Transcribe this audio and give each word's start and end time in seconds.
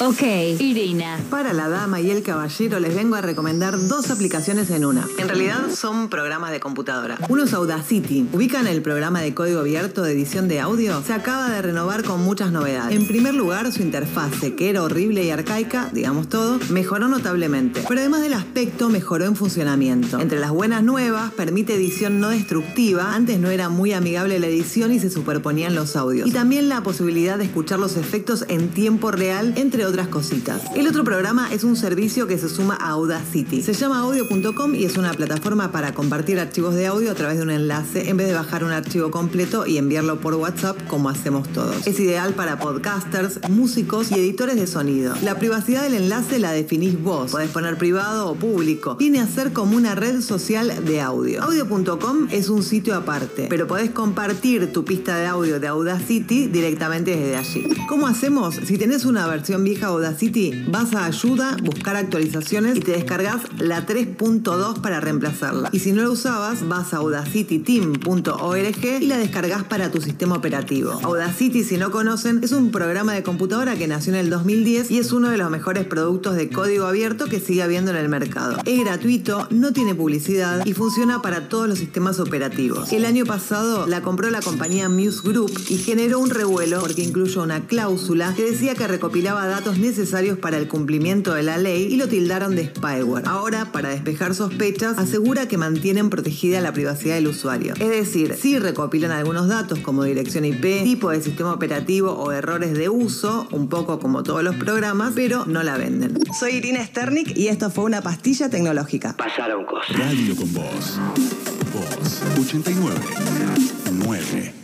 Ok, 0.00 0.22
Irina. 0.58 1.20
Para 1.30 1.52
la 1.52 1.68
dama 1.68 2.00
y 2.00 2.10
el 2.10 2.24
caballero 2.24 2.80
les 2.80 2.96
vengo 2.96 3.14
a 3.14 3.20
recomendar 3.20 3.78
dos 3.86 4.10
aplicaciones 4.10 4.68
en 4.70 4.84
una. 4.84 5.06
En 5.18 5.28
realidad 5.28 5.70
son 5.72 6.08
programas 6.08 6.50
de 6.50 6.58
computadora. 6.58 7.16
Uno 7.28 7.44
es 7.44 7.52
Audacity. 7.52 8.26
¿Ubican 8.32 8.66
el 8.66 8.82
programa 8.82 9.20
de 9.20 9.34
código 9.34 9.60
abierto 9.60 10.02
de 10.02 10.12
edición 10.12 10.48
de 10.48 10.58
audio? 10.58 11.00
Se 11.04 11.12
acaba 11.12 11.48
de 11.48 11.62
renovar 11.62 12.02
con 12.02 12.24
muchas 12.24 12.50
novedades. 12.50 12.96
En 12.96 13.06
primer 13.06 13.34
lugar, 13.34 13.70
su 13.72 13.82
interfase, 13.82 14.56
que 14.56 14.68
era 14.68 14.82
horrible 14.82 15.22
y 15.22 15.30
arcaica, 15.30 15.90
digamos 15.92 16.28
todo, 16.28 16.58
mejoró 16.70 17.06
notablemente. 17.06 17.84
Pero 17.86 18.00
además 18.00 18.22
del 18.22 18.34
aspecto, 18.34 18.88
mejoró 18.88 19.26
en 19.26 19.36
funcionamiento. 19.36 20.18
Entre 20.18 20.40
las 20.40 20.50
buenas 20.50 20.82
nuevas, 20.82 21.32
permite 21.34 21.74
edición 21.76 22.18
no 22.18 22.30
destructiva. 22.30 23.14
Antes 23.14 23.38
no 23.38 23.48
era 23.48 23.68
muy 23.68 23.92
amigable 23.92 24.40
la 24.40 24.48
edición 24.48 24.92
y 24.92 24.98
se 24.98 25.08
superponían 25.08 25.76
los 25.76 25.94
audios. 25.94 26.26
Y 26.26 26.32
también 26.32 26.68
la 26.68 26.82
posibilidad 26.82 27.38
de 27.38 27.44
escuchar 27.44 27.78
los 27.78 27.96
efectos 27.96 28.44
en 28.48 28.70
tiempo 28.70 29.12
real, 29.12 29.54
entre 29.56 29.83
otras 29.86 30.08
cositas. 30.08 30.62
El 30.74 30.86
otro 30.88 31.04
programa 31.04 31.52
es 31.52 31.64
un 31.64 31.76
servicio 31.76 32.26
que 32.26 32.38
se 32.38 32.48
suma 32.48 32.76
a 32.80 32.90
Audacity. 32.90 33.62
Se 33.62 33.72
llama 33.72 34.00
audio.com 34.00 34.74
y 34.74 34.84
es 34.84 34.96
una 34.96 35.12
plataforma 35.12 35.72
para 35.72 35.94
compartir 35.94 36.38
archivos 36.38 36.74
de 36.74 36.86
audio 36.86 37.10
a 37.10 37.14
través 37.14 37.38
de 37.38 37.42
un 37.42 37.50
enlace 37.50 38.08
en 38.08 38.16
vez 38.16 38.28
de 38.28 38.34
bajar 38.34 38.64
un 38.64 38.70
archivo 38.70 39.10
completo 39.10 39.66
y 39.66 39.78
enviarlo 39.78 40.20
por 40.20 40.34
WhatsApp 40.34 40.76
como 40.88 41.08
hacemos 41.08 41.48
todos. 41.48 41.86
Es 41.86 41.98
ideal 42.00 42.34
para 42.34 42.58
podcasters, 42.58 43.40
músicos 43.48 44.10
y 44.10 44.14
editores 44.14 44.56
de 44.56 44.66
sonido. 44.66 45.14
La 45.22 45.38
privacidad 45.38 45.82
del 45.82 45.94
enlace 45.94 46.38
la 46.38 46.52
definís 46.52 47.00
vos. 47.02 47.30
Podés 47.30 47.50
poner 47.50 47.76
privado 47.76 48.30
o 48.30 48.34
público. 48.34 48.96
Viene 48.96 49.20
a 49.20 49.26
ser 49.26 49.52
como 49.52 49.76
una 49.76 49.94
red 49.94 50.20
social 50.20 50.84
de 50.84 51.00
audio. 51.00 51.42
Audio.com 51.42 52.28
es 52.30 52.48
un 52.48 52.62
sitio 52.62 52.94
aparte, 52.94 53.46
pero 53.48 53.66
podés 53.66 53.90
compartir 53.90 54.72
tu 54.72 54.84
pista 54.84 55.16
de 55.16 55.26
audio 55.26 55.60
de 55.60 55.66
Audacity 55.66 56.48
directamente 56.48 57.16
desde 57.16 57.36
allí. 57.36 57.68
¿Cómo 57.88 58.06
hacemos? 58.06 58.54
Si 58.54 58.78
tenés 58.78 59.04
una 59.04 59.26
versión 59.26 59.64
vieja 59.64 59.73
Audacity, 59.82 60.64
vas 60.68 60.94
a 60.94 61.06
ayuda, 61.06 61.56
buscar 61.62 61.96
actualizaciones 61.96 62.76
y 62.76 62.80
te 62.80 62.92
descargas 62.92 63.42
la 63.58 63.86
3.2 63.86 64.80
para 64.80 65.00
reemplazarla. 65.00 65.70
Y 65.72 65.80
si 65.80 65.92
no 65.92 66.02
la 66.02 66.10
usabas, 66.10 66.68
vas 66.68 66.94
a 66.94 66.98
audacityteam.org 66.98 68.84
y 69.00 69.06
la 69.06 69.18
descargas 69.18 69.64
para 69.64 69.90
tu 69.90 70.00
sistema 70.00 70.36
operativo. 70.36 70.92
Audacity, 71.02 71.64
si 71.64 71.76
no 71.76 71.90
conocen, 71.90 72.40
es 72.42 72.52
un 72.52 72.70
programa 72.70 73.14
de 73.14 73.22
computadora 73.22 73.76
que 73.76 73.86
nació 73.86 74.12
en 74.12 74.20
el 74.20 74.30
2010 74.30 74.90
y 74.90 74.98
es 74.98 75.12
uno 75.12 75.30
de 75.30 75.38
los 75.38 75.50
mejores 75.50 75.86
productos 75.86 76.36
de 76.36 76.50
código 76.50 76.86
abierto 76.86 77.26
que 77.26 77.40
sigue 77.40 77.62
habiendo 77.62 77.90
en 77.90 77.96
el 77.96 78.08
mercado. 78.08 78.58
Es 78.64 78.80
gratuito, 78.80 79.46
no 79.50 79.72
tiene 79.72 79.94
publicidad 79.94 80.64
y 80.64 80.74
funciona 80.74 81.22
para 81.22 81.48
todos 81.48 81.68
los 81.68 81.78
sistemas 81.78 82.20
operativos. 82.20 82.92
El 82.92 83.04
año 83.04 83.24
pasado 83.24 83.86
la 83.86 84.02
compró 84.02 84.30
la 84.30 84.40
compañía 84.40 84.88
Muse 84.88 85.20
Group 85.22 85.52
y 85.68 85.78
generó 85.78 86.18
un 86.18 86.30
revuelo 86.30 86.80
porque 86.80 87.02
incluyó 87.02 87.42
una 87.42 87.66
cláusula 87.66 88.34
que 88.34 88.44
decía 88.44 88.74
que 88.74 88.86
recopilaba 88.86 89.46
datos 89.46 89.63
necesarios 89.72 90.38
para 90.38 90.58
el 90.58 90.68
cumplimiento 90.68 91.34
de 91.34 91.42
la 91.42 91.56
ley 91.56 91.88
y 91.90 91.96
lo 91.96 92.08
tildaron 92.08 92.54
de 92.54 92.66
spyware. 92.66 93.26
Ahora, 93.26 93.72
para 93.72 93.88
despejar 93.88 94.34
sospechas, 94.34 94.98
asegura 94.98 95.48
que 95.48 95.56
mantienen 95.56 96.10
protegida 96.10 96.60
la 96.60 96.72
privacidad 96.72 97.14
del 97.14 97.28
usuario. 97.28 97.74
Es 97.74 97.88
decir, 97.88 98.36
sí 98.40 98.58
recopilan 98.58 99.10
algunos 99.10 99.48
datos 99.48 99.78
como 99.80 100.04
dirección 100.04 100.44
IP, 100.44 100.84
tipo 100.84 101.10
de 101.10 101.22
sistema 101.22 101.52
operativo 101.52 102.12
o 102.12 102.30
errores 102.32 102.74
de 102.74 102.88
uso, 102.88 103.48
un 103.50 103.68
poco 103.68 103.98
como 103.98 104.22
todos 104.22 104.42
los 104.42 104.56
programas, 104.56 105.12
pero 105.14 105.46
no 105.46 105.62
la 105.62 105.76
venden. 105.78 106.18
Soy 106.38 106.56
Irina 106.56 106.84
Sternik 106.84 107.36
y 107.36 107.48
esto 107.48 107.70
fue 107.70 107.84
una 107.84 108.02
pastilla 108.02 108.48
tecnológica. 108.48 109.14
Pasaron 109.16 109.64
cosas. 109.64 109.98
Radio 109.98 110.36
con 110.36 110.52
vos. 110.52 111.00
Voz 111.72 112.22
89. 112.38 113.00
9. 113.92 114.54